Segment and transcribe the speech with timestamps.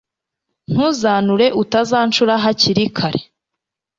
[0.71, 3.21] ntuzanure utazancura hakiri kare